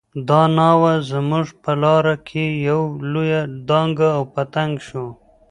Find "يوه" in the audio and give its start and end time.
2.67-2.89